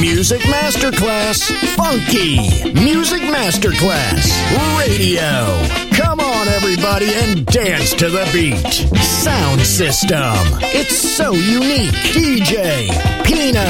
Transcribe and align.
Music 0.00 0.40
Masterclass 0.42 1.50
Funky. 1.74 2.36
Music 2.74 3.22
Masterclass 3.22 4.28
Radio. 4.78 5.56
Come 5.96 6.20
on, 6.20 6.48
everybody, 6.48 7.12
and 7.14 7.46
dance 7.46 7.94
to 7.94 8.10
the 8.10 8.28
beat. 8.32 8.66
Sound 9.02 9.60
system. 9.62 10.34
It's 10.62 10.96
so 10.96 11.32
unique. 11.32 11.94
DJ 12.12 12.88
Pino 13.24 13.64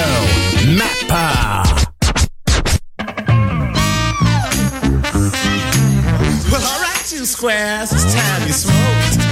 Mappa. 0.76 1.62
Well, 6.50 6.64
all 6.64 6.80
right, 6.80 7.12
you 7.12 7.24
squares, 7.24 7.92
it's 7.92 8.14
time 8.14 8.46
you 8.46 8.52
smoked. 8.52 9.22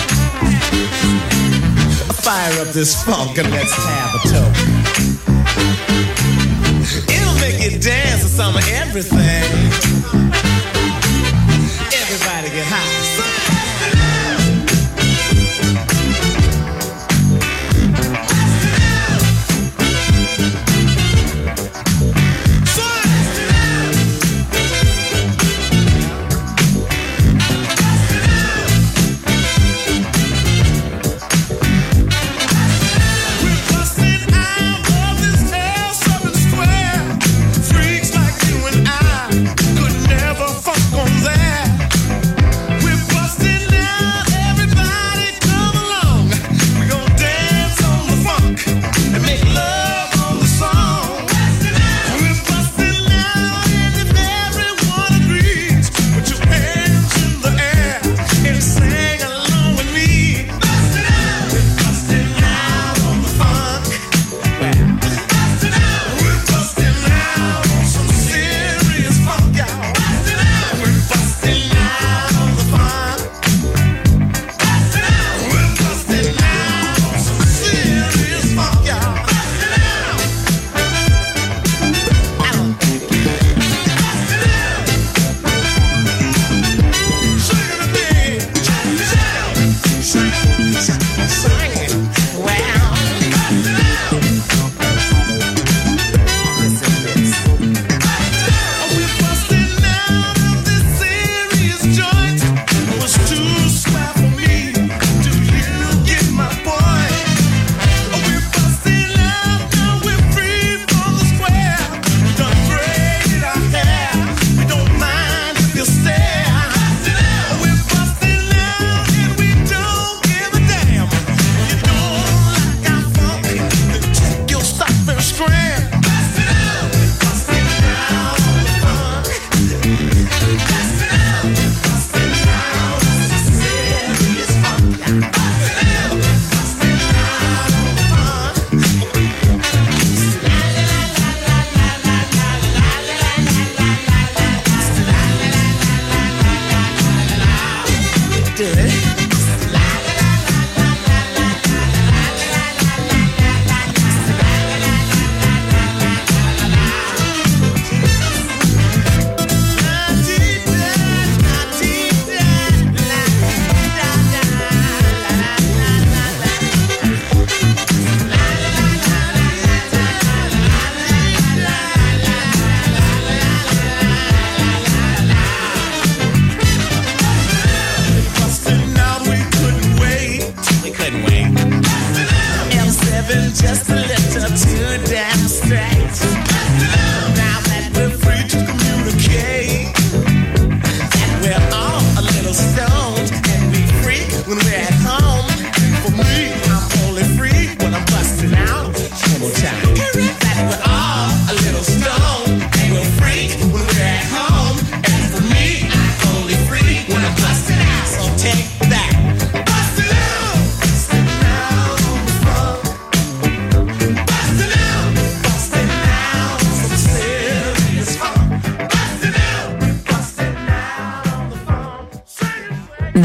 Fire 2.23 2.61
up 2.61 2.69
this 2.69 3.03
funk 3.05 3.37
and 3.39 3.51
let's 3.51 3.75
have 3.75 4.15
a 4.15 4.19
toast. 4.29 4.74
some 8.35 8.57
everything. 8.57 9.45
Everybody 11.93 12.51
get 12.51 12.67
high. 12.67 13.04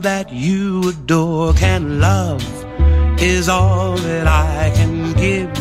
That 0.00 0.32
you 0.32 0.88
adore 0.88 1.52
can 1.52 2.00
love 2.00 2.42
is 3.20 3.48
all 3.48 3.96
that 3.96 4.26
I 4.26 4.72
can 4.74 5.12
give 5.12 5.52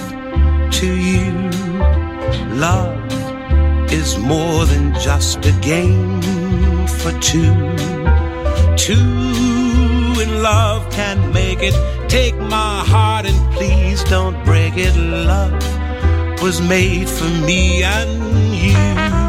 to 0.79 0.87
you. 0.87 1.31
Love 2.55 3.11
is 3.91 4.17
more 4.17 4.65
than 4.65 4.93
just 4.95 5.45
a 5.45 5.51
game 5.61 6.21
for 6.87 7.11
two. 7.19 7.53
Two 8.77 10.21
in 10.23 10.41
love 10.41 10.89
can 10.91 11.33
make 11.33 11.59
it. 11.61 11.75
Take 12.09 12.37
my 12.37 12.83
heart 12.85 13.25
and 13.25 13.53
please 13.53 14.03
don't 14.05 14.43
break 14.45 14.73
it. 14.77 14.95
Love 14.95 16.41
was 16.41 16.61
made 16.61 17.09
for 17.09 17.29
me 17.45 17.83
and 17.83 18.55
you. 18.55 19.28